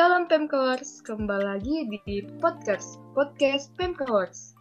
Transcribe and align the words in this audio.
Shalom 0.00 0.32
Pemkors, 0.32 1.04
kembali 1.04 1.44
lagi 1.44 1.84
di 1.92 2.24
podcast 2.40 2.96
podcast 3.12 3.68
Pemkors. 3.76 4.56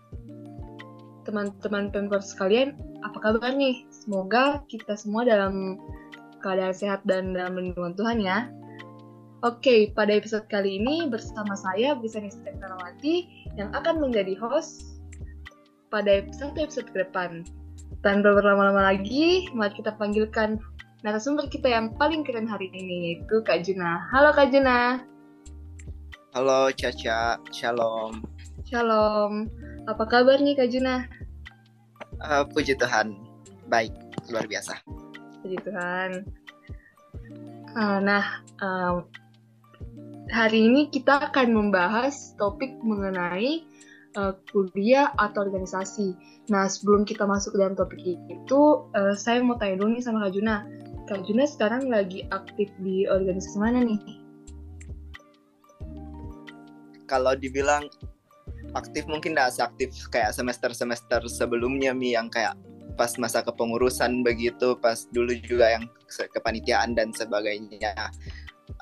Teman-teman 1.24 1.96
Pemkors 1.96 2.36
sekalian, 2.36 2.76
apa 3.08 3.24
kabar 3.24 3.56
nih? 3.56 3.88
Semoga 3.88 4.60
kita 4.68 5.00
semua 5.00 5.24
dalam 5.24 5.80
keadaan 6.44 6.76
sehat 6.76 7.08
dan 7.08 7.32
dalam 7.32 7.56
lindungan 7.56 7.96
Tuhan 7.96 8.20
ya. 8.20 8.52
Oke, 9.48 9.96
pada 9.96 10.12
episode 10.12 10.44
kali 10.52 10.76
ini 10.76 11.08
bersama 11.08 11.56
saya 11.56 11.96
Bisani 11.96 12.36
Teknologi 12.44 13.48
yang 13.56 13.72
akan 13.72 14.04
menjadi 14.04 14.36
host 14.44 15.00
pada 15.88 16.20
satu 16.36 16.68
episode 16.68 16.92
ke 16.92 17.08
depan. 17.08 17.48
Tanpa 18.04 18.36
berlama-lama 18.36 18.92
lagi, 18.92 19.48
mari 19.56 19.72
kita 19.72 19.96
panggilkan 19.96 20.60
narasumber 21.08 21.48
kita 21.48 21.72
yang 21.72 21.96
paling 21.96 22.28
keren 22.28 22.44
hari 22.44 22.68
ini, 22.76 23.16
yaitu 23.16 23.40
Kak 23.48 23.64
Juna. 23.64 24.04
Halo 24.12 24.36
Kak 24.36 24.52
Juna. 24.52 25.08
Halo 26.30 26.70
Caca, 26.78 27.42
Shalom. 27.50 28.22
Shalom. 28.62 29.50
Apa 29.90 30.06
kabar 30.06 30.38
nih 30.38 30.54
Kak 30.54 30.70
Juna? 30.70 31.10
Uh, 32.22 32.46
puji 32.54 32.78
Tuhan, 32.78 33.18
baik, 33.66 33.90
luar 34.30 34.46
biasa. 34.46 34.78
Puji 35.42 35.58
Tuhan. 35.66 36.30
Uh, 37.74 37.98
nah, 38.06 38.46
um, 38.62 39.10
hari 40.30 40.70
ini 40.70 40.94
kita 40.94 41.34
akan 41.34 41.50
membahas 41.50 42.38
topik 42.38 42.78
mengenai 42.86 43.66
uh, 44.14 44.38
kuliah 44.54 45.10
atau 45.18 45.50
organisasi. 45.50 46.14
Nah, 46.54 46.70
sebelum 46.70 47.10
kita 47.10 47.26
masuk 47.26 47.58
ke 47.58 47.66
dalam 47.66 47.74
topik 47.74 48.06
itu, 48.06 48.86
uh, 48.94 49.18
saya 49.18 49.42
mau 49.42 49.58
tanya 49.58 49.82
dulu 49.82 49.98
nih 49.98 50.06
sama 50.06 50.30
Kak 50.30 50.38
Juna. 50.38 50.62
Kak 51.10 51.26
Juna 51.26 51.50
sekarang 51.50 51.90
lagi 51.90 52.30
aktif 52.30 52.70
di 52.86 53.10
organisasi 53.10 53.58
mana 53.58 53.82
nih? 53.82 54.19
Kalau 57.10 57.34
dibilang 57.34 57.90
aktif 58.78 59.10
mungkin 59.10 59.34
tidak 59.34 59.58
seaktif 59.58 59.90
kayak 60.14 60.30
semester-semester 60.30 61.26
sebelumnya 61.26 61.90
mi 61.90 62.14
yang 62.14 62.30
kayak 62.30 62.54
pas 62.94 63.16
masa 63.18 63.42
kepengurusan 63.42 64.22
begitu 64.22 64.78
pas 64.78 65.10
dulu 65.10 65.34
juga 65.42 65.74
yang 65.74 65.90
kepanitiaan 66.36 66.94
dan 66.94 67.10
sebagainya 67.16 67.96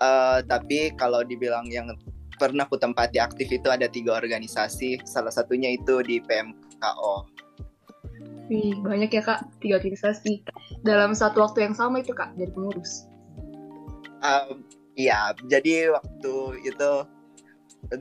uh, 0.02 0.44
tapi 0.44 0.92
kalau 1.00 1.24
dibilang 1.24 1.70
yang 1.72 1.88
pernah 2.36 2.68
ku 2.68 2.76
tempati 2.76 3.18
aktif 3.18 3.48
itu 3.50 3.70
ada 3.72 3.88
tiga 3.88 4.18
organisasi 4.18 5.02
salah 5.08 5.32
satunya 5.32 5.74
itu 5.74 6.04
di 6.04 6.20
PMKO 6.20 7.38
Wih, 8.48 8.80
banyak 8.80 9.12
ya 9.12 9.24
kak, 9.28 9.44
tiga 9.60 9.76
organisasi. 9.76 10.40
Dalam 10.88 11.12
satu 11.12 11.44
waktu 11.44 11.68
yang 11.68 11.76
sama 11.76 12.00
itu 12.00 12.16
kak, 12.16 12.32
jadi 12.40 12.48
pengurus? 12.56 13.04
Uh, 14.24 14.64
iya, 14.96 15.36
jadi 15.52 15.92
waktu 15.92 16.64
itu 16.64 16.92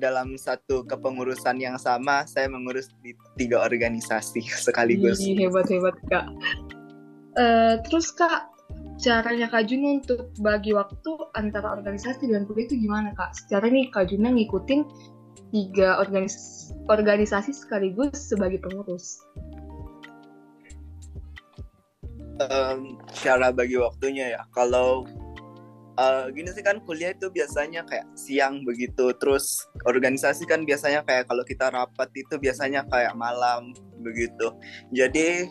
dalam 0.01 0.35
satu 0.35 0.83
kepengurusan 0.83 1.63
yang 1.63 1.79
sama 1.79 2.27
saya 2.27 2.51
mengurus 2.51 2.91
di 3.05 3.15
tiga 3.39 3.63
organisasi 3.63 4.43
sekaligus. 4.67 5.23
Ih, 5.23 5.47
hebat 5.47 5.69
hebat 5.71 5.97
kak. 6.11 6.27
Uh, 7.37 7.79
terus 7.87 8.11
kak 8.11 8.49
caranya 8.97 9.47
kak 9.53 9.69
Juna 9.69 10.01
untuk 10.01 10.33
bagi 10.41 10.73
waktu 10.73 11.11
antara 11.37 11.77
organisasi 11.77 12.33
dan 12.33 12.49
kuliah 12.49 12.67
itu 12.67 12.77
gimana 12.81 13.13
kak? 13.15 13.37
Secara 13.37 13.69
nih 13.69 13.93
kak 13.93 14.11
Juna 14.11 14.33
ngikutin 14.33 14.81
tiga 15.55 16.03
organis 16.03 16.69
organisasi 16.91 17.55
sekaligus 17.55 18.19
sebagai 18.19 18.59
pengurus. 18.65 19.23
Um, 22.37 23.01
cara 23.17 23.49
bagi 23.49 23.81
waktunya 23.81 24.37
ya, 24.37 24.43
kalau 24.53 25.09
uh, 25.97 26.29
gini 26.33 26.53
sih 26.53 26.65
kan 26.65 26.81
kuliah 26.85 27.13
itu 27.13 27.29
biasanya 27.33 27.85
kayak 27.89 28.07
siang 28.17 28.63
begitu. 28.63 29.13
Terus 29.17 29.67
organisasi 29.89 30.45
kan 30.49 30.63
biasanya 30.63 31.03
kayak 31.05 31.29
kalau 31.29 31.43
kita 31.43 31.73
rapat 31.73 32.09
itu 32.15 32.37
biasanya 32.39 32.85
kayak 32.89 33.17
malam 33.17 33.73
begitu. 34.01 34.53
Jadi 34.93 35.49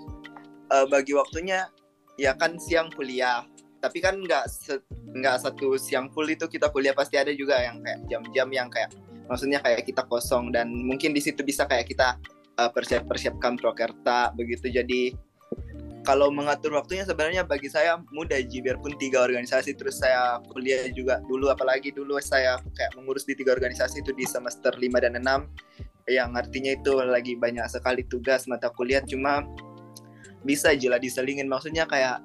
uh, 0.71 0.85
bagi 0.87 1.13
waktunya 1.17 1.67
ya 2.15 2.33
kan 2.37 2.57
siang 2.61 2.93
kuliah. 2.93 3.43
Tapi 3.81 4.01
kan 4.01 4.17
nggak 4.17 4.49
nggak 5.21 5.37
satu 5.45 5.77
siang 5.77 6.09
full 6.09 6.25
itu 6.25 6.49
kita 6.49 6.73
kuliah 6.73 6.95
pasti 6.97 7.21
ada 7.21 7.29
juga 7.29 7.61
yang 7.61 7.85
kayak 7.85 7.99
jam-jam 8.09 8.47
yang 8.49 8.67
kayak 8.71 8.89
maksudnya 9.29 9.61
kayak 9.61 9.85
kita 9.85 10.01
kosong. 10.09 10.49
Dan 10.49 10.73
mungkin 10.73 11.13
di 11.13 11.21
situ 11.21 11.45
bisa 11.45 11.69
kayak 11.69 11.89
kita 11.89 12.17
uh, 12.57 12.71
persiap 12.73 13.05
persiapkan 13.05 13.57
prokerta 13.59 14.33
begitu. 14.33 14.73
Jadi 14.73 15.13
kalau 16.05 16.29
mengatur 16.29 16.77
waktunya 16.77 17.01
sebenarnya 17.01 17.41
bagi 17.43 17.65
saya 17.65 17.97
mudah 18.13 18.37
Ji. 18.45 18.61
Biarpun 18.61 18.93
tiga 19.01 19.25
organisasi 19.25 19.73
terus 19.73 19.97
saya 19.97 20.37
kuliah 20.53 20.85
juga 20.93 21.19
dulu 21.25 21.49
apalagi 21.49 21.89
dulu 21.89 22.21
saya 22.21 22.61
kayak 22.77 22.93
mengurus 22.93 23.25
di 23.25 23.33
tiga 23.33 23.57
organisasi 23.57 24.05
itu 24.05 24.13
di 24.13 24.23
semester 24.23 24.71
5 24.77 24.85
dan 25.01 25.17
6 25.17 26.13
yang 26.13 26.37
artinya 26.37 26.77
itu 26.77 27.01
lagi 27.01 27.33
banyak 27.33 27.65
sekali 27.65 28.05
tugas 28.05 28.45
mata 28.45 28.69
kuliah 28.69 29.01
cuma 29.01 29.41
bisa 30.45 30.77
jila 30.77 31.01
diselingin. 31.01 31.49
Maksudnya 31.49 31.89
kayak 31.89 32.21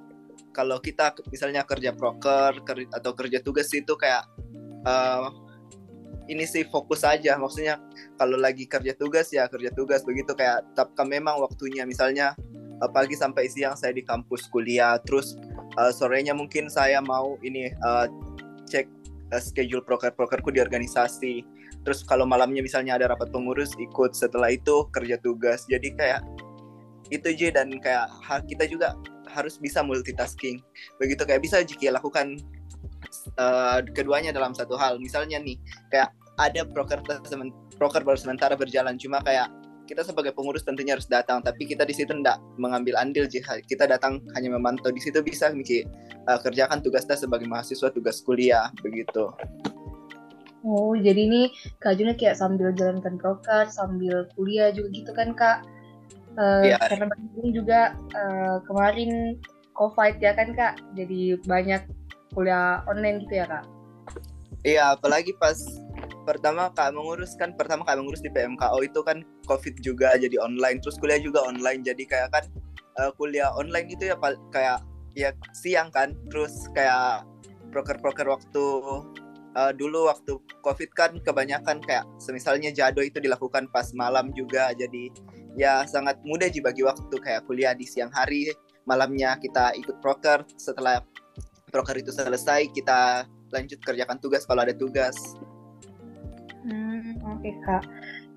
kalau 0.53 0.77
kita 0.77 1.17
misalnya 1.33 1.65
kerja 1.65 1.97
proker 1.97 2.61
ker 2.61 2.79
atau 2.93 3.17
kerja 3.17 3.41
tugas 3.41 3.73
itu 3.73 3.97
kayak 3.97 4.29
uh, 4.85 5.33
ini 6.29 6.45
sih 6.45 6.69
fokus 6.69 7.01
aja. 7.09 7.41
Maksudnya 7.41 7.81
kalau 8.21 8.37
lagi 8.37 8.69
kerja 8.69 8.93
tugas 8.93 9.33
ya 9.33 9.49
kerja 9.49 9.73
tugas. 9.73 10.05
Begitu 10.05 10.37
kayak 10.37 10.77
tapi 10.77 10.93
memang 11.09 11.41
waktunya. 11.41 11.89
Misalnya 11.89 12.37
pagi 12.89 13.13
sampai 13.13 13.51
siang 13.53 13.77
saya 13.77 13.93
di 13.93 14.01
kampus 14.01 14.49
kuliah. 14.49 14.97
Terus 15.05 15.37
uh, 15.77 15.93
sorenya 15.93 16.33
mungkin 16.33 16.73
saya 16.73 17.05
mau 17.05 17.37
ini 17.45 17.69
uh, 17.85 18.09
cek 18.65 18.89
uh, 19.35 19.43
schedule 19.43 19.85
proker-prokerku 19.85 20.49
di 20.49 20.65
organisasi. 20.65 21.45
Terus 21.85 22.01
kalau 22.05 22.25
malamnya 22.25 22.65
misalnya 22.65 22.97
ada 22.97 23.13
rapat 23.13 23.29
pengurus 23.29 23.77
ikut. 23.77 24.17
Setelah 24.17 24.55
itu 24.55 24.89
kerja 24.95 25.21
tugas. 25.21 25.69
Jadi 25.69 25.93
kayak 25.93 26.25
itu 27.11 27.27
aja 27.27 27.61
dan 27.61 27.75
kayak 27.83 28.07
kita 28.47 28.65
juga 28.71 28.97
harus 29.29 29.59
bisa 29.59 29.85
multitasking. 29.85 30.62
Begitu 31.03 31.23
kayak 31.27 31.43
bisa 31.43 31.61
jika 31.61 31.93
lakukan 31.93 32.39
uh, 33.37 33.83
keduanya 33.93 34.33
dalam 34.33 34.57
satu 34.57 34.79
hal. 34.79 34.97
Misalnya 35.03 35.43
nih 35.43 35.59
kayak 35.93 36.15
ada 36.41 36.65
proker 36.65 37.05
proker 37.77 38.03
baru 38.05 38.19
sementara 38.19 38.57
berjalan. 38.57 38.97
Cuma 38.97 39.21
kayak 39.21 39.49
kita 39.91 40.06
sebagai 40.06 40.31
pengurus 40.31 40.62
tentunya 40.62 40.95
harus 40.95 41.11
datang 41.11 41.43
tapi 41.43 41.67
kita 41.67 41.83
di 41.83 41.91
situ 41.91 42.15
tidak 42.15 42.39
mengambil 42.55 42.95
andil 43.03 43.27
jika 43.27 43.59
kita 43.67 43.91
datang 43.91 44.23
hanya 44.39 44.55
memantau 44.55 44.95
di 44.95 45.03
situ 45.03 45.19
bisa 45.19 45.51
Miki 45.51 45.83
uh, 46.31 46.39
kerjakan 46.39 46.78
tugasnya 46.78 47.19
sebagai 47.19 47.51
mahasiswa 47.51 47.91
tugas 47.91 48.23
kuliah 48.23 48.71
begitu 48.87 49.34
Oh, 50.61 50.93
jadi 50.93 51.25
ini 51.25 51.56
Kak 51.81 51.97
Juna 51.97 52.12
kayak 52.12 52.37
sambil 52.37 52.69
jalankan 52.77 53.17
proker, 53.17 53.73
sambil 53.73 54.29
kuliah 54.37 54.69
juga 54.69 54.93
gitu 54.93 55.11
kan 55.17 55.33
Kak? 55.33 55.65
Uh, 56.37 56.69
ya. 56.69 56.77
Karena 56.84 57.09
ini 57.41 57.56
juga 57.56 57.97
uh, 58.12 58.61
kemarin 58.69 59.41
COVID 59.73 60.21
ya 60.21 60.37
kan 60.37 60.53
Kak, 60.53 60.77
jadi 60.93 61.41
banyak 61.49 61.81
kuliah 62.37 62.84
online 62.84 63.25
gitu 63.25 63.41
ya 63.41 63.49
Kak? 63.49 63.65
Iya, 64.61 65.00
apalagi 65.00 65.33
pas 65.41 65.56
pertama 66.29 66.69
kak 66.71 66.93
mengurus 66.93 67.34
kan 67.34 67.56
pertama 67.56 67.83
kak 67.83 67.99
mengurus 67.99 68.23
di 68.23 68.31
PMKO 68.31 68.79
itu 68.84 69.00
kan 69.03 69.25
covid 69.50 69.75
juga 69.83 70.15
jadi 70.15 70.38
online 70.38 70.78
terus 70.78 70.94
kuliah 71.03 71.19
juga 71.19 71.43
online. 71.43 71.83
Jadi 71.83 72.06
kayak 72.06 72.31
kan 72.31 72.44
uh, 73.03 73.11
kuliah 73.19 73.50
online 73.59 73.91
itu 73.91 74.06
ya 74.06 74.16
kayak 74.55 74.78
ya 75.19 75.34
siang 75.50 75.91
kan. 75.91 76.15
Terus 76.31 76.71
kayak 76.71 77.27
proker-proker 77.75 78.31
waktu 78.31 78.65
uh, 79.59 79.72
dulu 79.75 80.06
waktu 80.06 80.38
covid 80.62 80.94
kan 80.94 81.19
kebanyakan 81.27 81.83
kayak 81.83 82.06
semisalnya 82.22 82.71
jado 82.71 83.03
itu 83.03 83.19
dilakukan 83.19 83.66
pas 83.75 83.91
malam 83.99 84.31
juga. 84.38 84.71
Jadi 84.78 85.11
ya 85.59 85.82
sangat 85.91 86.22
mudah 86.22 86.47
sih 86.47 86.62
bagi 86.62 86.87
waktu 86.87 87.19
kayak 87.19 87.43
kuliah 87.50 87.75
di 87.75 87.82
siang 87.82 88.15
hari 88.15 88.55
malamnya 88.87 89.34
kita 89.43 89.75
ikut 89.75 89.99
proker. 89.99 90.47
Setelah 90.55 91.03
proker 91.75 91.99
itu 91.99 92.15
selesai 92.15 92.71
kita 92.71 93.27
lanjut 93.50 93.82
kerjakan 93.82 94.23
tugas 94.23 94.47
kalau 94.47 94.62
ada 94.62 94.75
tugas. 94.75 95.19
Hmm, 96.61 97.17
oke 97.25 97.41
okay, 97.41 97.55
kak. 97.64 97.85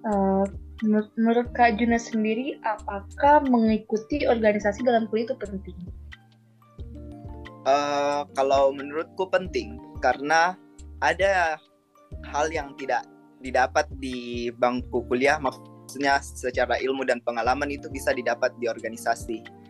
Uh, 0.03 0.43
menurut 0.83 1.47
kak 1.55 1.79
Juna 1.79 1.95
sendiri, 1.95 2.59
apakah 2.67 3.41
mengikuti 3.47 4.27
organisasi 4.27 4.83
dalam 4.83 5.07
kuliah 5.07 5.31
itu 5.31 5.35
penting? 5.39 5.77
Uh, 7.63 8.27
kalau 8.35 8.75
menurutku 8.75 9.23
penting 9.31 9.79
karena 10.03 10.59
ada 10.99 11.55
hal 12.27 12.51
yang 12.51 12.75
tidak 12.75 13.07
didapat 13.39 13.87
di 14.03 14.51
bangku 14.59 15.07
kuliah, 15.07 15.39
maksudnya 15.39 16.19
secara 16.19 16.75
ilmu 16.83 17.07
dan 17.07 17.23
pengalaman 17.23 17.71
itu 17.71 17.87
bisa 17.87 18.11
didapat 18.11 18.51
di 18.59 18.67
organisasi 18.67 19.63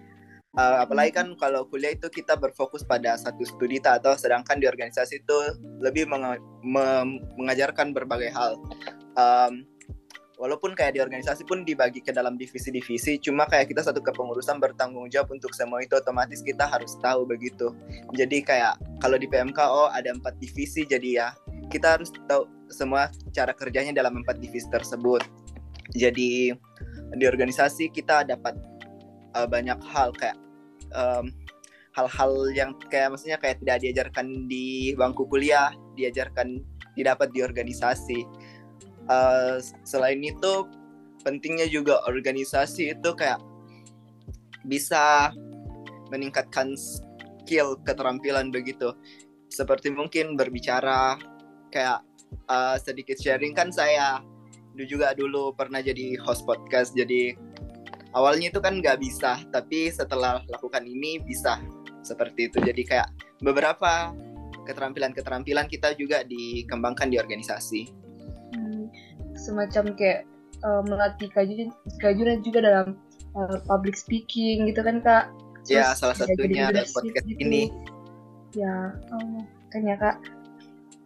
Uh, 0.54 0.86
apalagi 0.86 1.18
kan 1.18 1.34
kalau 1.34 1.66
kuliah 1.66 1.98
itu 1.98 2.06
kita 2.14 2.38
berfokus 2.38 2.86
pada 2.86 3.18
satu 3.18 3.42
studi 3.42 3.82
atau 3.82 4.14
sedangkan 4.14 4.62
di 4.62 4.70
organisasi 4.70 5.26
itu 5.26 5.38
lebih 5.82 6.06
meng 6.06 6.38
me 6.62 6.86
mengajarkan 7.42 7.90
berbagai 7.90 8.30
hal. 8.30 8.62
Um, 9.18 9.66
walaupun 10.42 10.74
kayak 10.74 10.98
di 10.98 11.02
organisasi 11.02 11.46
pun 11.46 11.62
dibagi 11.62 12.02
ke 12.02 12.10
dalam 12.10 12.36
divisi-divisi, 12.36 13.22
cuma 13.22 13.46
kayak 13.46 13.70
kita 13.70 13.86
satu 13.86 14.02
kepengurusan 14.02 14.58
bertanggung 14.58 15.08
jawab 15.10 15.34
untuk 15.34 15.54
semua 15.54 15.86
itu 15.86 15.94
otomatis 15.98 16.42
kita 16.42 16.66
harus 16.66 16.98
tahu 17.00 17.26
begitu. 17.30 17.72
Jadi 18.18 18.42
kayak 18.42 18.82
kalau 19.00 19.16
di 19.18 19.30
PMKO 19.30 19.94
ada 19.94 20.10
empat 20.10 20.38
divisi, 20.42 20.84
jadi 20.84 21.10
ya 21.10 21.28
kita 21.70 22.00
harus 22.00 22.10
tahu 22.26 22.50
semua 22.74 23.14
cara 23.30 23.54
kerjanya 23.54 23.94
dalam 23.94 24.22
empat 24.26 24.42
divisi 24.42 24.66
tersebut. 24.70 25.22
Jadi 25.94 26.50
di 27.14 27.26
organisasi 27.30 27.94
kita 27.94 28.26
dapat 28.26 28.58
uh, 29.38 29.46
banyak 29.46 29.78
hal 29.94 30.10
kayak 30.18 30.38
um, 30.98 31.30
hal-hal 31.94 32.50
yang 32.58 32.74
kayak 32.90 33.14
maksudnya 33.14 33.38
kayak 33.38 33.62
tidak 33.62 33.78
diajarkan 33.86 34.50
di 34.50 34.98
bangku 34.98 35.30
kuliah, 35.30 35.70
diajarkan 35.94 36.62
didapat 36.98 37.30
di 37.34 37.46
organisasi. 37.46 38.26
Uh, 39.12 39.60
selain 39.84 40.24
itu 40.24 40.68
pentingnya 41.24 41.68
juga 41.68 42.04
organisasi 42.08 42.96
itu 42.96 43.10
kayak 43.16 43.40
bisa 44.68 45.32
meningkatkan 46.12 46.76
skill 46.78 47.80
keterampilan 47.84 48.52
begitu. 48.52 48.96
Seperti 49.52 49.92
mungkin 49.92 50.40
berbicara 50.40 51.20
kayak 51.72 52.04
uh, 52.48 52.80
sedikit 52.80 53.20
sharing. 53.20 53.56
Kan 53.56 53.72
saya 53.72 54.24
juga 54.74 55.14
dulu 55.14 55.54
pernah 55.54 55.84
jadi 55.86 56.18
host 56.26 56.50
podcast 56.50 56.98
jadi 56.98 57.38
awalnya 58.18 58.50
itu 58.50 58.58
kan 58.58 58.82
nggak 58.82 58.98
bisa 58.98 59.38
tapi 59.54 59.94
setelah 59.94 60.42
lakukan 60.50 60.82
ini 60.86 61.22
bisa 61.22 61.62
seperti 62.02 62.50
itu. 62.52 62.58
Jadi 62.62 62.84
kayak 62.88 63.10
beberapa 63.44 64.12
keterampilan-keterampilan 64.64 65.68
kita 65.68 65.92
juga 66.00 66.24
dikembangkan 66.24 67.12
di 67.12 67.20
organisasi 67.20 68.03
semacam 69.38 69.94
kayak 69.98 70.30
uh, 70.64 70.82
melatih 70.86 71.30
kajuran 72.00 72.40
juga 72.42 72.60
dalam 72.64 72.88
uh, 73.38 73.58
public 73.68 73.98
speaking 73.98 74.70
gitu 74.70 74.82
kan 74.82 75.04
kak 75.04 75.26
ya 75.68 75.96
salah 75.96 76.16
satunya 76.16 76.70
ada 76.72 76.84
podcast 76.92 77.28
gitu. 77.28 77.40
ini 77.40 77.72
ya 78.54 78.92
oh, 79.16 79.42
kan 79.72 79.82
ya 79.88 79.96
kak 79.98 80.18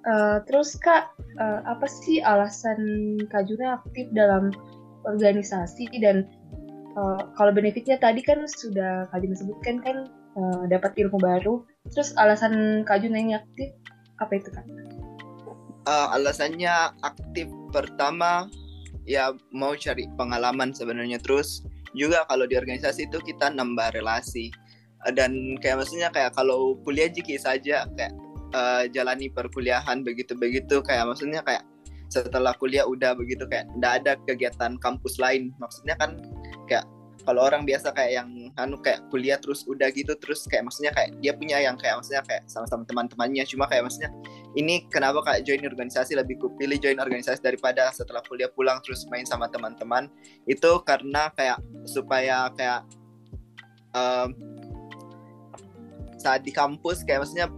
uh, 0.09 0.37
terus 0.45 0.75
kak 0.79 1.13
uh, 1.37 1.61
apa 1.65 1.85
sih 1.85 2.19
alasan 2.23 3.15
kak 3.29 3.47
Juna 3.47 3.79
aktif 3.81 4.09
dalam 4.11 4.51
organisasi 5.05 5.87
dan 6.01 6.27
uh, 6.97 7.31
kalau 7.37 7.53
benefitnya 7.53 8.01
tadi 8.01 8.19
kan 8.25 8.43
sudah 8.49 9.07
kak 9.13 9.21
Juna 9.23 9.35
sebutkan 9.37 9.79
kan 9.79 9.97
uh, 10.35 10.63
dapat 10.67 10.97
ilmu 10.97 11.21
baru 11.21 11.63
terus 11.93 12.11
alasan 12.17 12.83
kak 12.83 13.05
Juna 13.05 13.17
ini 13.21 13.33
aktif 13.37 13.71
apa 14.17 14.33
itu 14.33 14.49
kak? 14.49 14.65
Uh, 15.87 16.11
alasannya 16.19 16.91
aktif 16.99 17.47
pertama 17.71 18.51
ya 19.07 19.31
mau 19.55 19.71
cari 19.79 20.11
pengalaman 20.19 20.75
sebenarnya. 20.75 21.17
Terus 21.23 21.63
juga 21.95 22.27
kalau 22.27 22.43
di 22.43 22.59
organisasi 22.59 23.07
itu 23.07 23.23
kita 23.23 23.55
nambah 23.55 23.95
relasi. 23.95 24.51
Dan 25.15 25.55
kayak 25.63 25.79
maksudnya 25.79 26.11
kayak 26.11 26.35
kalau 26.35 26.75
kuliah 26.83 27.07
jiki 27.07 27.39
saja 27.39 27.87
kayak 27.95 28.11
uh, 28.51 28.83
jalani 28.91 29.31
perkuliahan 29.31 30.03
begitu-begitu. 30.03 30.83
Kayak 30.83 31.15
maksudnya 31.15 31.39
kayak 31.47 31.63
setelah 32.11 32.51
kuliah 32.59 32.83
udah 32.83 33.15
begitu 33.15 33.47
kayak 33.47 33.71
tidak 33.79 33.93
ada 34.03 34.11
kegiatan 34.27 34.75
kampus 34.83 35.15
lain. 35.23 35.55
Maksudnya 35.55 35.95
kan 35.95 36.19
kayak 36.67 36.83
kalau 37.27 37.43
orang 37.43 37.67
biasa 37.67 37.91
kayak 37.91 38.23
yang 38.23 38.29
anu 38.55 38.79
kayak 38.79 39.03
kuliah 39.11 39.35
terus 39.35 39.67
udah 39.67 39.91
gitu 39.91 40.15
terus 40.15 40.47
kayak 40.47 40.63
maksudnya 40.63 40.95
kayak 40.95 41.11
dia 41.19 41.35
punya 41.35 41.59
yang 41.59 41.75
kayak 41.75 41.99
maksudnya 41.99 42.23
kayak 42.27 42.43
sama-sama 42.47 42.83
teman-temannya. 42.87 43.43
Cuma 43.47 43.67
kayak 43.67 43.87
maksudnya 43.87 44.11
ini 44.55 44.87
kenapa 44.87 45.19
kayak 45.25 45.43
join 45.43 45.65
organisasi 45.65 46.15
lebih 46.15 46.39
kupilih 46.39 46.79
join 46.79 46.97
organisasi 47.01 47.43
daripada 47.43 47.91
setelah 47.91 48.23
kuliah 48.23 48.47
pulang 48.47 48.79
terus 48.85 49.03
main 49.11 49.27
sama 49.27 49.51
teman-teman 49.51 50.07
itu 50.47 50.71
karena 50.87 51.27
kayak 51.35 51.59
supaya 51.83 52.47
kayak 52.55 52.87
um, 53.91 54.31
saat 56.17 56.41
di 56.47 56.55
kampus 56.55 57.03
kayak 57.03 57.27
maksudnya 57.27 57.51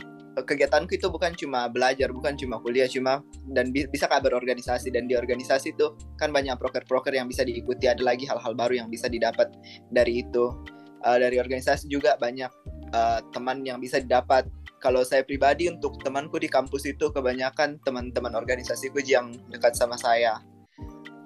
kegiatanku 0.44 0.96
itu 0.96 1.08
bukan 1.10 1.34
cuma 1.36 1.68
belajar, 1.68 2.12
bukan 2.14 2.38
cuma 2.38 2.62
kuliah, 2.62 2.88
cuma 2.88 3.24
dan 3.52 3.74
bi 3.74 3.88
bisa 3.90 4.06
kabar 4.06 4.36
organisasi 4.36 4.94
dan 4.94 5.10
di 5.10 5.18
organisasi 5.18 5.74
itu 5.76 5.96
kan 6.20 6.30
banyak 6.30 6.56
proker-proker 6.60 7.12
yang 7.12 7.28
bisa 7.28 7.44
diikuti, 7.44 7.90
ada 7.90 8.04
lagi 8.04 8.30
hal-hal 8.30 8.54
baru 8.54 8.86
yang 8.86 8.90
bisa 8.92 9.10
didapat 9.10 9.50
dari 9.90 10.24
itu. 10.24 10.52
Uh, 11.00 11.16
dari 11.16 11.40
organisasi 11.40 11.88
juga 11.88 12.20
banyak 12.20 12.52
uh, 12.92 13.24
teman 13.32 13.64
yang 13.64 13.80
bisa 13.80 14.04
didapat. 14.04 14.44
Kalau 14.80 15.04
saya 15.04 15.28
pribadi 15.28 15.68
untuk 15.68 16.00
temanku 16.00 16.40
di 16.40 16.48
kampus 16.48 16.88
itu 16.88 17.12
kebanyakan 17.12 17.80
teman-teman 17.84 18.32
organisasiku 18.36 19.04
yang 19.04 19.36
dekat 19.52 19.76
sama 19.76 20.00
saya. 20.00 20.40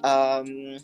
Um, 0.04 0.78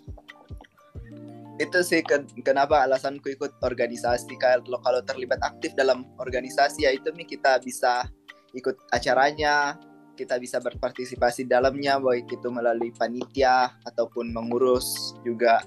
itu 1.60 1.80
sih 1.84 2.00
ke, 2.00 2.24
kenapa 2.40 2.88
alasanku 2.88 3.36
ikut 3.36 3.52
organisasi 3.60 4.40
kalau 4.40 4.80
kalau 4.80 5.04
terlibat 5.04 5.44
aktif 5.44 5.76
dalam 5.76 6.08
organisasi 6.16 6.88
ya 6.88 6.96
itu 6.96 7.12
nih 7.12 7.28
kita 7.28 7.60
bisa 7.60 8.08
ikut 8.56 8.80
acaranya 8.96 9.76
kita 10.16 10.40
bisa 10.40 10.64
berpartisipasi 10.64 11.52
dalamnya 11.52 12.00
baik 12.00 12.32
itu 12.32 12.48
melalui 12.48 12.96
panitia 12.96 13.76
ataupun 13.84 14.32
mengurus 14.32 15.20
juga 15.28 15.60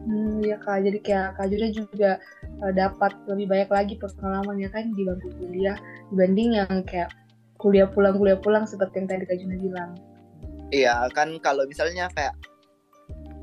Hmm, 0.00 0.40
ya 0.40 0.56
kak, 0.56 0.80
jadi 0.80 0.98
kayak 1.04 1.28
kak 1.36 1.46
Juda 1.52 1.68
juga 1.76 2.10
uh, 2.62 2.72
dapat 2.72 3.12
lebih 3.26 3.46
banyak 3.48 3.70
lagi 3.70 3.94
pengalaman 3.96 4.60
ya 4.60 4.68
kan 4.72 4.92
di 4.94 5.02
bangku 5.04 5.28
kuliah 5.40 5.76
dibanding 6.12 6.60
yang 6.60 6.84
kayak 6.86 7.10
kuliah 7.60 7.88
pulang 7.88 8.16
kuliah 8.16 8.38
pulang 8.40 8.64
seperti 8.64 9.04
yang 9.04 9.08
tadi 9.08 9.24
kak 9.28 9.36
Juda 9.40 9.56
bilang. 9.60 9.90
Iya 10.70 11.10
kan 11.12 11.34
kalau 11.42 11.66
misalnya 11.66 12.06
kayak 12.14 12.32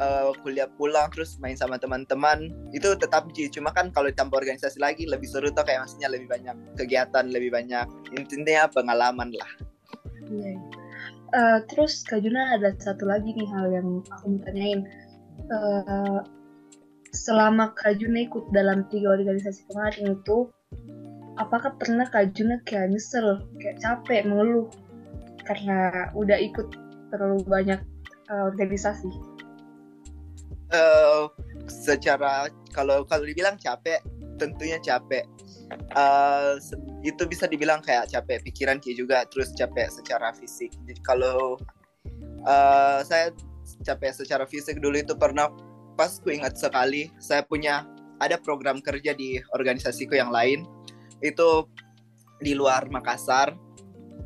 uh, 0.01 0.31
kuliah 0.41 0.69
pulang 0.77 1.09
terus 1.13 1.37
main 1.41 1.57
sama 1.57 1.77
teman-teman 1.77 2.53
itu 2.71 2.93
tetap 2.97 3.29
Ji 3.33 3.49
cuma 3.51 3.73
kan 3.73 3.89
kalau 3.91 4.09
ditambah 4.09 4.37
organisasi 4.37 4.77
lagi 4.81 5.05
lebih 5.09 5.27
seru 5.27 5.49
tuh 5.51 5.65
kayak 5.65 5.85
maksudnya 5.85 6.09
lebih 6.09 6.27
banyak 6.29 6.55
kegiatan 6.77 7.25
lebih 7.29 7.53
banyak 7.53 7.85
intinya 8.15 8.69
pengalaman 8.71 9.29
lah 9.35 9.51
iya. 10.31 10.55
Uh, 11.35 11.59
terus 11.67 12.07
Kak 12.07 12.23
Juna 12.23 12.55
ada 12.55 12.71
satu 12.79 13.03
lagi 13.03 13.35
nih 13.35 13.47
hal 13.51 13.67
yang 13.67 13.99
aku 14.15 14.31
mau 14.31 14.39
tanyain 14.47 14.87
uh, 15.51 16.23
selama 17.17 17.73
Kak 17.73 17.97
Juna 17.97 18.29
ikut 18.29 18.53
dalam 18.53 18.85
tiga 18.93 19.17
organisasi 19.17 19.65
kemarin 19.73 20.21
itu 20.21 20.53
apakah 21.41 21.73
pernah 21.81 22.05
Kak 22.05 22.37
Juna 22.37 22.61
kayak 22.69 22.93
nyesel 22.93 23.41
kayak 23.57 23.81
capek 23.81 24.29
mengeluh? 24.29 24.69
Karena 25.41 26.11
udah 26.13 26.37
ikut 26.37 26.67
terlalu 27.09 27.41
banyak 27.47 27.79
uh, 28.29 28.51
organisasi. 28.53 29.09
Uh, 30.67 31.31
secara 31.71 32.51
kalau 32.75 33.07
kalau 33.07 33.23
dibilang 33.23 33.57
capek 33.57 34.03
tentunya 34.37 34.77
capek. 34.77 35.25
Uh, 35.95 36.55
itu 37.03 37.27
bisa 37.27 37.43
dibilang 37.43 37.83
kayak 37.83 38.07
capek 38.07 38.39
pikiran 38.39 38.79
Ki 38.79 38.95
juga 38.95 39.27
terus 39.27 39.51
capek 39.55 39.91
secara 39.91 40.31
fisik. 40.31 40.71
Jadi 40.87 40.99
kalau 41.03 41.59
uh, 42.47 42.99
saya 43.03 43.35
capek 43.83 44.15
secara 44.15 44.47
fisik 44.47 44.79
dulu 44.79 44.95
itu 44.95 45.11
pernah 45.15 45.51
pas 45.97 46.21
ku 46.21 46.29
ingat 46.29 46.55
sekali 46.55 47.09
saya 47.17 47.41
punya 47.41 47.89
ada 48.21 48.37
program 48.37 48.79
kerja 48.79 49.17
di 49.17 49.41
organisasiku 49.57 50.13
yang 50.13 50.29
lain. 50.29 50.63
Itu 51.19 51.65
di 52.37 52.53
luar 52.53 52.85
Makassar 52.93 53.57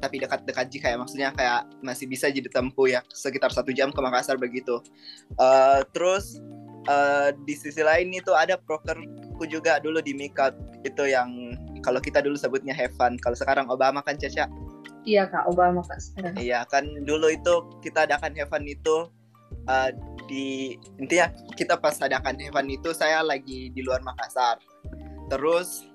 tapi 0.01 0.17
dekat-dekat 0.17 0.65
jika 0.73 0.87
ya 0.89 0.97
maksudnya 0.97 1.29
kayak 1.29 1.69
masih 1.85 2.09
bisa 2.09 2.25
jadi 2.27 2.49
tempuh 2.49 2.89
ya 2.89 3.05
sekitar 3.13 3.53
satu 3.53 3.69
jam 3.71 3.93
ke 3.93 3.99
Makassar 4.01 4.35
begitu. 4.35 4.81
Uh, 5.37 5.85
terus 5.93 6.41
uh, 6.89 7.29
di 7.45 7.53
sisi 7.53 7.85
lain 7.85 8.09
itu 8.09 8.33
ada 8.33 8.57
prokerku 8.57 9.45
juga 9.45 9.77
dulu 9.77 10.01
di 10.01 10.17
Mikat 10.17 10.57
itu 10.81 11.05
yang 11.05 11.53
kalau 11.85 12.01
kita 12.01 12.21
dulu 12.21 12.33
sebutnya 12.33 12.73
Heaven 12.73 13.21
kalau 13.21 13.37
sekarang 13.37 13.69
Obama 13.69 14.01
kan 14.01 14.17
Caca? 14.17 14.49
Iya 15.05 15.29
kak 15.29 15.45
Obama 15.49 15.85
kak 15.85 16.01
sekarang. 16.01 16.33
Iya 16.41 16.65
kan 16.65 16.85
dulu 17.05 17.29
itu 17.29 17.53
kita 17.85 18.09
adakan 18.09 18.33
Heaven 18.33 18.65
itu 18.65 19.05
uh, 19.67 19.89
di 20.29 20.77
intinya 21.01 21.29
kita 21.57 21.75
pas 21.77 21.97
adakan 21.99 22.39
Heaven 22.39 22.67
itu 22.71 22.95
saya 22.95 23.21
lagi 23.21 23.69
di 23.73 23.81
luar 23.83 23.99
Makassar 24.05 24.61
terus 25.27 25.85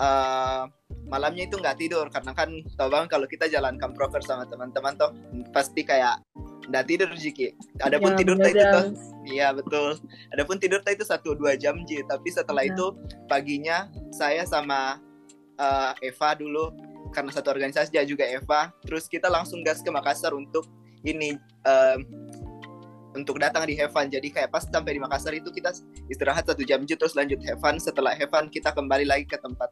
uh, 0.00 0.66
malamnya 1.10 1.46
itu 1.46 1.58
nggak 1.58 1.78
tidur 1.78 2.06
karena 2.10 2.32
kan 2.34 2.50
tau 2.78 2.90
banget 2.90 3.08
kalau 3.12 3.26
kita 3.26 3.50
jalankan 3.50 3.90
proker 3.94 4.22
sama 4.22 4.46
teman-teman 4.46 4.94
tuh 4.94 5.10
pasti 5.50 5.82
kayak 5.82 6.22
nggak 6.70 6.86
tidur 6.86 7.10
Jiki. 7.18 7.50
Adapun 7.82 8.14
ya, 8.14 8.16
tidur 8.22 8.36
tuh 8.38 8.50
itu 8.54 8.62
tuh, 8.62 8.86
iya 9.26 9.48
betul. 9.50 9.98
Adapun 10.30 10.56
tidur 10.62 10.78
tuh 10.86 10.94
itu 10.94 11.02
satu 11.02 11.34
dua 11.34 11.58
jam 11.58 11.82
Ji. 11.82 12.06
Tapi 12.06 12.30
setelah 12.30 12.62
ya. 12.62 12.70
itu 12.70 12.94
paginya 13.26 13.90
saya 14.14 14.46
sama 14.46 15.02
uh, 15.58 15.92
Eva 15.98 16.38
dulu 16.38 16.70
karena 17.10 17.34
satu 17.34 17.50
organisasi 17.50 17.90
dia 17.90 18.06
juga 18.06 18.22
Eva. 18.22 18.70
Terus 18.86 19.10
kita 19.10 19.26
langsung 19.26 19.66
gas 19.66 19.82
ke 19.82 19.90
Makassar 19.90 20.30
untuk 20.30 20.70
ini 21.02 21.34
uh, 21.66 21.98
untuk 23.14 23.42
datang 23.42 23.66
di 23.66 23.74
Heaven. 23.74 24.10
Jadi 24.10 24.30
kayak 24.30 24.54
pas 24.54 24.62
sampai 24.62 24.96
di 24.96 25.00
Makassar 25.02 25.34
itu 25.34 25.50
kita 25.50 25.74
istirahat 26.06 26.46
satu 26.46 26.62
jam 26.62 26.82
terus 26.86 27.14
lanjut 27.18 27.42
Heaven. 27.42 27.78
Setelah 27.82 28.14
Heaven 28.14 28.50
kita 28.50 28.70
kembali 28.70 29.06
lagi 29.06 29.26
ke 29.26 29.38
tempat 29.38 29.70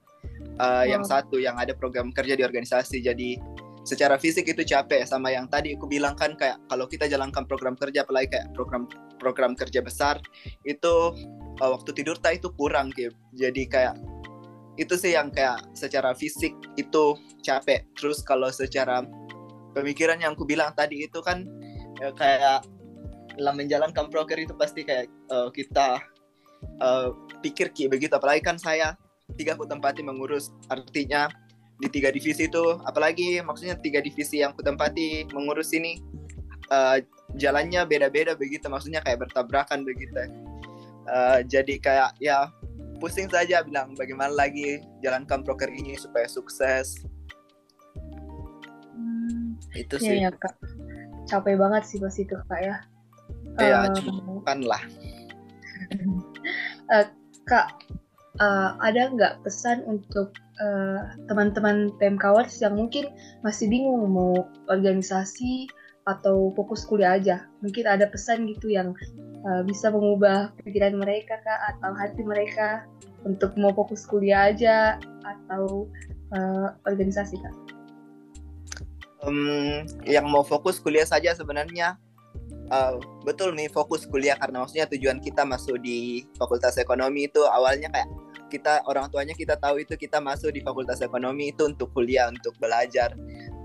uh, 0.59 0.85
yang 0.85 1.07
satu 1.07 1.39
yang 1.39 1.57
ada 1.57 1.73
program 1.75 2.11
kerja 2.11 2.35
di 2.35 2.43
organisasi 2.43 3.03
jadi 3.03 3.39
secara 3.87 4.21
fisik 4.21 4.45
itu 4.45 4.69
capek 4.69 5.09
sama 5.09 5.33
yang 5.33 5.49
tadi 5.49 5.73
aku 5.73 5.89
bilang 5.89 6.13
kan 6.13 6.37
kayak 6.37 6.61
kalau 6.69 6.85
kita 6.85 7.09
jalankan 7.09 7.49
program 7.49 7.73
kerja 7.73 8.05
apalagi 8.05 8.37
kayak 8.37 8.53
program 8.53 8.85
program 9.17 9.53
kerja 9.57 9.81
besar 9.81 10.21
itu 10.69 10.95
uh, 11.63 11.71
waktu 11.73 11.97
tidur 11.97 12.21
tak 12.21 12.43
itu 12.43 12.53
kurang 12.53 12.93
gitu 12.93 13.15
jadi 13.33 13.63
kayak 13.65 13.95
itu 14.79 14.95
sih 14.95 15.17
yang 15.17 15.33
kayak 15.33 15.65
secara 15.75 16.13
fisik 16.15 16.55
itu 16.77 17.05
capek 17.43 17.89
terus 17.99 18.21
kalau 18.23 18.53
secara 18.53 19.03
pemikiran 19.73 20.21
yang 20.21 20.37
aku 20.37 20.47
bilang 20.47 20.71
tadi 20.77 21.09
itu 21.09 21.19
kan 21.25 21.49
ya, 21.99 22.13
kayak 22.15 22.63
dalam 23.39 23.55
menjalankan 23.57 24.11
proker 24.11 24.37
itu 24.43 24.53
pasti 24.59 24.83
kayak 24.83 25.07
uh, 25.31 25.49
kita 25.55 26.03
uh, 26.83 27.15
pikir 27.41 27.71
ki 27.71 27.87
begitu. 27.87 28.13
Apalagi 28.19 28.43
kan 28.43 28.59
saya 28.59 28.99
tiga 29.39 29.55
aku 29.55 29.65
tempati 29.65 30.03
mengurus 30.03 30.51
artinya 30.67 31.31
di 31.79 31.87
tiga 31.87 32.11
divisi 32.11 32.51
itu 32.51 32.83
apalagi 32.83 33.39
maksudnya 33.39 33.79
tiga 33.79 34.03
divisi 34.03 34.43
yang 34.43 34.51
ku 34.59 34.67
tempati 34.67 35.31
mengurus 35.31 35.71
ini 35.71 36.03
uh, 36.75 36.99
jalannya 37.39 37.87
beda-beda 37.87 38.35
begitu. 38.35 38.67
Maksudnya 38.67 39.01
kayak 39.07 39.23
bertabrakan 39.29 39.87
begitu. 39.87 40.27
Uh, 41.09 41.41
jadi 41.47 41.81
kayak 41.81 42.11
ya 42.21 42.53
pusing 42.99 43.31
saja 43.31 43.63
bilang 43.63 43.95
bagaimana 43.95 44.35
lagi 44.35 44.83
jalankan 45.01 45.47
proker 45.47 45.71
ini 45.71 45.95
supaya 45.95 46.27
sukses. 46.27 46.99
Hmm, 48.93 49.55
itu 49.79 49.97
Iya 50.03 50.11
sih. 50.11 50.19
ya 50.27 50.31
kak, 50.35 50.55
capek 51.31 51.55
banget 51.55 51.83
sih 51.87 51.99
pas 52.03 52.17
itu 52.19 52.35
kak 52.35 52.61
ya. 52.61 52.77
Ya 53.59 53.91
Eh, 53.91 53.95
cuma 53.99 54.41
kan 54.47 54.59
lah 54.63 54.83
Kak, 57.49 57.81
eh, 58.37 58.71
ada 58.85 59.09
nggak 59.09 59.41
pesan 59.41 59.81
untuk 59.89 60.37
eh, 60.61 61.01
teman-teman 61.33 61.89
PMKWers 61.97 62.61
yang 62.61 62.77
mungkin 62.77 63.09
masih 63.41 63.73
bingung 63.73 64.05
mau 64.13 64.45
organisasi 64.69 65.69
atau 66.05 66.53
fokus 66.57 66.85
kuliah 66.85 67.17
aja? 67.17 67.49
Mungkin 67.65 67.89
ada 67.89 68.05
pesan 68.09 68.49
gitu 68.53 68.69
yang 68.69 68.93
eh, 69.49 69.63
bisa 69.65 69.89
mengubah 69.89 70.53
pikiran 70.61 71.01
mereka 71.01 71.41
kak 71.41 71.61
atau 71.77 71.97
hati 71.97 72.21
mereka 72.21 72.85
untuk 73.25 73.57
mau 73.57 73.73
fokus 73.73 74.05
kuliah 74.05 74.53
aja 74.53 75.01
atau 75.25 75.89
eh, 76.37 76.69
organisasi 76.85 77.41
kak? 77.41 77.57
Em, 79.25 79.89
yang 80.05 80.29
mau 80.29 80.45
fokus 80.45 80.79
kuliah 80.79 81.09
saja 81.09 81.33
sebenarnya 81.33 81.97
eh, 82.69 82.95
betul 83.25 83.57
nih 83.57 83.69
fokus 83.73 84.05
kuliah 84.05 84.37
karena 84.37 84.65
maksudnya 84.65 84.87
tujuan 84.89 85.19
kita 85.19 85.43
masuk 85.45 85.81
di 85.81 86.25
fakultas 86.37 86.77
ekonomi 86.77 87.27
itu 87.29 87.43
awalnya 87.45 87.89
kayak 87.93 88.09
kita 88.49 88.81
orang 88.89 89.13
tuanya 89.13 89.37
kita 89.37 89.61
tahu 89.61 89.85
itu 89.85 89.95
kita 89.95 90.25
masuk 90.25 90.57
di 90.57 90.65
fakultas 90.65 91.05
ekonomi 91.05 91.53
itu 91.53 91.69
untuk 91.69 91.93
kuliah 91.93 92.33
untuk 92.33 92.57
belajar. 92.57 93.13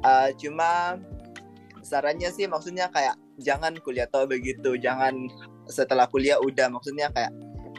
Eh, 0.04 0.30
cuma 0.40 1.00
sarannya 1.84 2.32
sih 2.32 2.48
maksudnya 2.48 2.92
kayak 2.92 3.16
jangan 3.40 3.76
kuliah 3.84 4.08
tau 4.08 4.24
begitu 4.24 4.80
jangan 4.80 5.16
setelah 5.68 6.08
kuliah 6.08 6.40
udah 6.40 6.68
maksudnya 6.72 7.12
kayak 7.16 7.32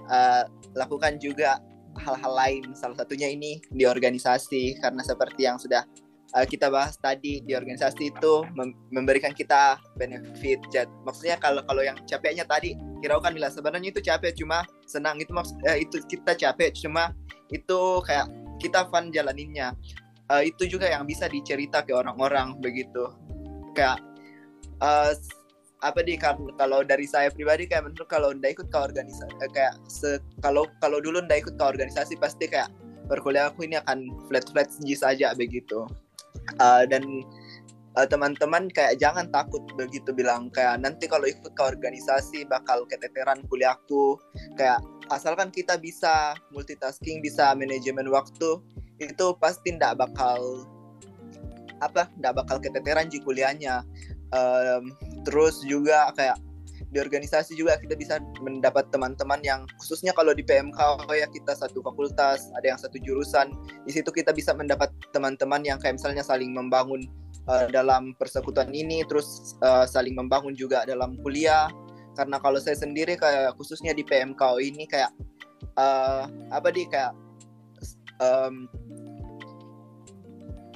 eh, 0.08 0.44
lakukan 0.72 1.20
juga 1.20 1.60
hal-hal 2.00 2.32
lain. 2.34 2.64
Salah 2.74 2.98
satunya 2.98 3.30
ini 3.30 3.62
di 3.70 3.86
organisasi 3.86 4.82
karena 4.82 5.02
seperti 5.06 5.46
yang 5.46 5.60
sudah 5.60 5.86
uh, 6.34 6.46
kita 6.46 6.68
bahas 6.68 6.98
tadi 6.98 7.40
di 7.40 7.54
organisasi 7.54 8.10
itu 8.10 8.42
mem- 8.58 8.74
memberikan 8.90 9.30
kita 9.30 9.78
benefit 9.94 10.60
Jad. 10.74 10.90
maksudnya 11.06 11.38
kalau 11.38 11.62
kalau 11.64 11.82
yang 11.86 11.96
capeknya 12.04 12.42
tadi 12.44 12.74
kira 13.00 13.16
kan 13.22 13.32
bilang 13.32 13.54
sebenarnya 13.54 13.88
itu 13.94 14.02
capek 14.02 14.34
cuma 14.34 14.66
senang. 14.84 15.16
Itu 15.22 15.30
maksud 15.32 15.62
eh, 15.64 15.86
itu 15.86 16.02
kita 16.04 16.34
capek 16.34 16.74
cuma 16.74 17.14
itu 17.52 17.78
kayak 18.02 18.26
kita 18.58 18.88
fun 18.90 19.14
jalaninnya. 19.14 19.72
Eh, 20.32 20.50
itu 20.50 20.66
juga 20.66 20.88
yang 20.90 21.04
bisa 21.06 21.28
dicerita 21.28 21.84
ke 21.84 21.92
orang-orang 21.94 22.58
begitu. 22.58 23.12
Kayak 23.76 24.00
s- 25.12 25.30
apa 25.84 26.00
di 26.00 26.16
kalau 26.16 26.80
dari 26.80 27.04
saya 27.04 27.28
pribadi 27.28 27.68
kayak 27.68 27.92
menurut 27.92 28.08
kalau 28.08 28.32
udah 28.32 28.48
ikut 28.48 28.72
ke 28.72 28.78
organisasi 28.78 29.36
kayak 29.52 29.76
se- 29.84 30.22
kalau 30.40 30.64
kalau 30.80 30.96
dulu 30.96 31.20
udah 31.20 31.36
ikut 31.36 31.60
ke 31.60 31.64
organisasi 31.64 32.16
pasti 32.16 32.48
kayak 32.48 32.72
perkuliahan 33.04 33.52
aku 33.52 33.68
ini 33.68 33.76
akan 33.76 34.08
flat 34.32 34.48
flat 34.48 34.72
saja 34.96 35.36
begitu 35.36 35.84
Uh, 36.60 36.84
dan 36.86 37.02
uh, 37.96 38.06
teman-teman 38.06 38.68
kayak 38.70 38.98
jangan 39.00 39.30
takut 39.30 39.62
begitu 39.78 40.10
bilang 40.12 40.50
kayak 40.52 40.82
nanti 40.82 41.08
kalau 41.08 41.24
ikut 41.24 41.52
ke 41.54 41.62
organisasi 41.62 42.46
bakal 42.46 42.84
keteteran 42.86 43.42
kuliahku. 43.48 44.18
Kayak 44.58 44.82
asalkan 45.08 45.50
kita 45.50 45.78
bisa 45.78 46.34
multitasking 46.52 47.24
bisa 47.24 47.54
manajemen 47.56 48.10
waktu 48.10 48.60
itu 49.02 49.26
pasti 49.42 49.74
ndak 49.74 49.98
bakal 49.98 50.68
apa 51.82 52.06
ndak 52.20 52.38
bakal 52.44 52.60
keteteran 52.60 53.10
di 53.10 53.18
kuliahnya. 53.22 53.82
Um, 54.34 54.90
terus 55.22 55.62
juga 55.62 56.10
kayak 56.18 56.34
di 56.90 56.98
organisasi 57.02 57.58
juga 57.58 57.78
kita 57.78 57.98
bisa 57.98 58.22
mendapat 58.42 58.86
teman-teman 58.94 59.42
yang 59.42 59.60
khususnya 59.82 60.14
kalau 60.14 60.30
di 60.30 60.46
PMK 60.46 60.78
oh 60.78 61.14
ya 61.14 61.26
kita 61.30 61.54
satu 61.54 61.82
fakultas 61.82 62.50
ada 62.54 62.66
yang 62.74 62.78
satu 62.78 62.98
jurusan 63.02 63.50
di 63.82 63.92
situ 63.94 64.10
kita 64.14 64.30
bisa 64.30 64.54
mendapat 64.54 64.90
teman-teman 65.10 65.62
yang 65.66 65.78
kayak 65.82 65.98
misalnya 65.98 66.22
saling 66.22 66.54
membangun 66.54 67.06
uh, 67.48 67.66
dalam 67.68 68.16
persekutuan 68.16 68.72
ini 68.72 69.04
terus 69.04 69.56
uh, 69.60 69.84
saling 69.84 70.16
membangun 70.16 70.56
juga 70.56 70.84
dalam 70.88 71.16
kuliah. 71.20 71.68
Karena 72.14 72.38
kalau 72.38 72.62
saya 72.62 72.78
sendiri 72.78 73.18
kayak 73.18 73.58
khususnya 73.58 73.90
di 73.90 74.06
PMK 74.06 74.42
ini 74.62 74.86
kayak 74.86 75.10
uh, 75.74 76.30
apa 76.54 76.68
di 76.70 76.86
kayak 76.86 77.10
um, 78.22 78.70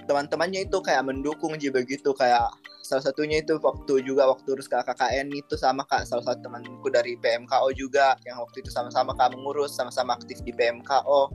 teman-temannya 0.09 0.67
itu 0.67 0.78
kayak 0.83 1.07
mendukung 1.07 1.55
aja 1.55 1.71
begitu 1.71 2.11
kayak 2.17 2.49
salah 2.88 3.04
satunya 3.04 3.45
itu 3.45 3.61
waktu 3.61 4.00
juga 4.00 4.33
waktu 4.33 4.57
urus 4.57 4.64
KKKN 4.73 5.28
itu 5.37 5.61
sama 5.61 5.85
kak. 5.85 6.09
Salah 6.09 6.25
satu 6.25 6.49
temanku 6.49 6.88
dari 6.88 7.21
PMKO 7.21 7.68
juga 7.76 8.16
yang 8.25 8.40
waktu 8.40 8.64
itu 8.64 8.73
sama-sama 8.73 9.12
kak 9.12 9.37
mengurus 9.37 9.76
sama-sama 9.76 10.16
aktif 10.16 10.40
di 10.40 10.57
PMKO 10.57 11.28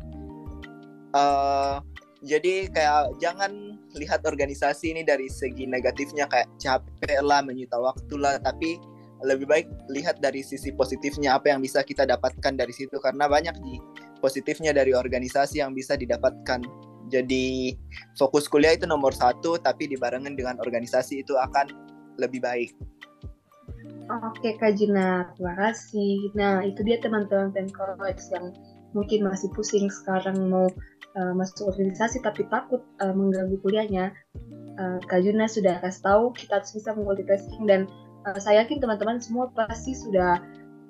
Eh, 1.13 1.75
jadi 2.25 2.71
kayak 2.73 3.21
jangan 3.21 3.77
lihat 3.93 4.25
organisasi 4.25 4.97
ini 4.97 5.01
dari 5.05 5.29
segi 5.29 5.69
negatifnya 5.69 6.25
kayak 6.25 6.49
capek 6.57 7.21
lah 7.21 7.45
menyita 7.45 7.77
waktu 7.77 8.15
lah. 8.17 8.41
Tapi 8.41 8.81
lebih 9.23 9.47
baik 9.47 9.67
lihat 9.93 10.19
dari 10.19 10.43
sisi 10.43 10.73
positifnya 10.75 11.37
apa 11.37 11.53
yang 11.53 11.61
bisa 11.61 11.85
kita 11.85 12.09
dapatkan 12.09 12.57
dari 12.57 12.73
situ. 12.73 12.97
Karena 12.97 13.29
banyak 13.29 13.55
di 13.61 13.77
positifnya 14.17 14.73
dari 14.73 14.97
organisasi 14.97 15.61
yang 15.61 15.77
bisa 15.77 15.93
didapatkan 15.93 16.65
jadi 17.13 17.77
fokus 18.17 18.49
kuliah 18.49 18.73
itu 18.73 18.89
nomor 18.89 19.13
satu 19.13 19.61
tapi 19.61 19.85
dibarengan 19.85 20.33
dengan 20.33 20.57
organisasi 20.57 21.21
itu 21.21 21.37
akan 21.37 21.69
lebih 22.17 22.41
baik 22.41 22.73
Oke 24.03 24.59
Kak 24.59 24.75
Juna, 24.75 25.31
terima 25.35 25.55
kasih. 25.55 26.31
Nah 26.35 26.59
itu 26.67 26.83
dia 26.83 26.99
teman-teman 26.99 27.55
Pemkorox 27.55 28.35
yang 28.35 28.51
mungkin 28.91 29.23
masih 29.23 29.47
pusing 29.55 29.87
sekarang 29.87 30.51
mau 30.51 30.67
uh, 31.15 31.33
masuk 31.33 31.71
organisasi 31.71 32.19
tapi 32.19 32.43
takut 32.51 32.83
uh, 32.99 33.15
mengganggu 33.15 33.55
kuliahnya. 33.63 34.11
Uh, 34.75 34.99
Kak 35.07 35.23
Juna 35.23 35.47
sudah 35.47 35.79
kasih 35.79 36.03
tahu 36.03 36.23
kita 36.35 36.59
harus 36.59 36.71
bisa 36.75 36.91
multitasking 36.97 37.63
dan 37.63 37.87
uh, 38.27 38.37
saya 38.43 38.67
yakin 38.67 38.83
teman-teman 38.83 39.23
semua 39.23 39.47
pasti 39.55 39.95
sudah 39.95 40.41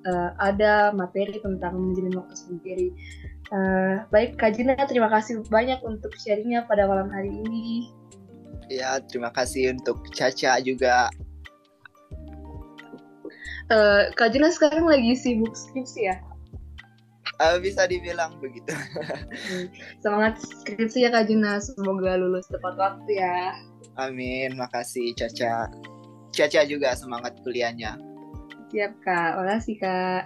uh, 0.09 0.29
ada 0.41 0.89
materi 0.95 1.37
tentang 1.37 1.77
manajemen 1.77 2.17
waktu 2.17 2.35
sendiri. 2.35 2.87
Uh, 3.53 4.01
baik 4.09 4.41
Kak 4.41 4.57
Juna, 4.57 4.73
terima 4.89 5.13
kasih 5.13 5.45
banyak 5.53 5.77
untuk 5.85 6.09
sharingnya 6.17 6.65
pada 6.65 6.89
malam 6.89 7.05
hari 7.13 7.29
ini. 7.29 7.93
ya 8.71 8.97
terima 9.05 9.29
kasih 9.29 9.77
untuk 9.77 10.01
Caca 10.15 10.57
juga 10.63 11.13
Uh, 13.71 14.11
Kak 14.19 14.35
Juna 14.35 14.51
sekarang 14.51 14.83
lagi 14.89 15.15
sibuk 15.15 15.55
skripsi 15.55 16.11
ya? 16.11 16.19
Eh, 17.41 17.57
bisa 17.63 17.87
dibilang 17.87 18.35
begitu 18.43 18.69
Semangat 20.03 20.37
skripsi 20.43 21.07
ya 21.07 21.09
Kak 21.09 21.31
Juna, 21.31 21.57
semoga 21.63 22.19
lulus 22.19 22.45
tepat 22.51 22.75
waktu 22.75 23.23
ya. 23.23 23.55
amin 23.95 24.57
makasih 24.59 25.15
Caca 25.15 25.71
Caca 26.35 26.61
juga 26.67 26.91
semangat 26.97 27.39
kuliahnya 27.45 27.97
Siap 28.73 28.93
Kak, 29.05 29.37
makasih 29.37 29.77
Kak. 29.77 30.25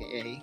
Oke. 0.00 0.40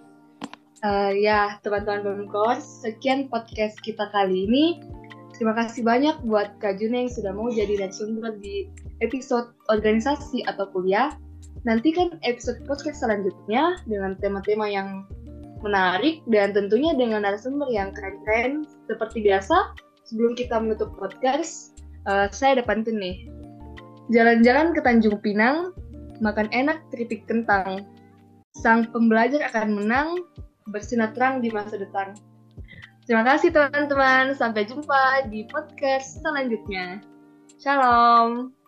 Eh, 0.83 1.23
ya, 1.23 1.63
teman-teman 1.63 2.27
Bemkors, 2.27 2.83
sekian 2.83 3.31
podcast 3.31 3.79
kita 3.87 4.11
kali 4.11 4.43
ini. 4.43 4.83
Terima 5.31 5.55
kasih 5.55 5.79
banyak 5.79 6.27
buat 6.27 6.59
Kak 6.59 6.75
Juna 6.75 7.07
yang 7.07 7.11
sudah 7.15 7.31
mau 7.31 7.47
jadi 7.47 7.79
narasumber 7.79 8.35
di 8.43 8.67
episode 8.99 9.55
organisasi 9.71 10.43
atau 10.43 10.67
kuliah. 10.75 11.15
Nantikan 11.63 12.19
episode 12.27 12.67
podcast 12.67 12.99
selanjutnya 12.99 13.79
dengan 13.87 14.19
tema-tema 14.19 14.67
yang 14.67 15.07
menarik 15.63 16.19
dan 16.27 16.51
tentunya 16.51 16.91
dengan 16.91 17.23
narasumber 17.23 17.71
yang 17.71 17.95
keren-keren 17.95 18.67
seperti 18.91 19.23
biasa. 19.23 19.79
Sebelum 20.03 20.35
kita 20.35 20.59
menutup 20.59 20.91
podcast, 20.99 21.79
eh, 22.11 22.27
saya 22.35 22.59
ada 22.59 22.63
pantun 22.67 22.99
nih. 22.99 23.23
Jalan-jalan 24.11 24.75
ke 24.75 24.83
Tanjung 24.83 25.15
Pinang, 25.23 25.71
makan 26.19 26.51
enak 26.51 26.83
keripik 26.91 27.23
kentang. 27.23 27.87
Sang 28.59 28.83
pembelajar 28.91 29.47
akan 29.47 29.79
menang, 29.79 30.19
bersinar 30.69 31.11
terang 31.11 31.43
di 31.43 31.51
masa 31.51 31.75
depan. 31.75 32.15
Terima 33.03 33.27
kasih 33.27 33.51
teman-teman, 33.51 34.31
sampai 34.31 34.63
jumpa 34.63 35.27
di 35.27 35.43
podcast 35.51 36.23
selanjutnya. 36.23 37.03
Shalom. 37.59 38.62